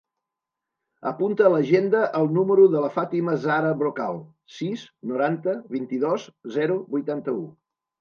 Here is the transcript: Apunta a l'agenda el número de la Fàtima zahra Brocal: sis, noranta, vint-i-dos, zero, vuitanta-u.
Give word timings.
Apunta 1.11 1.45
a 1.49 1.51
l'agenda 1.55 2.01
el 2.21 2.31
número 2.39 2.65
de 2.77 2.83
la 2.87 2.91
Fàtima 2.97 3.37
zahra 3.45 3.75
Brocal: 3.85 4.19
sis, 4.59 4.89
noranta, 5.15 5.59
vint-i-dos, 5.79 6.31
zero, 6.61 6.85
vuitanta-u. 6.99 7.51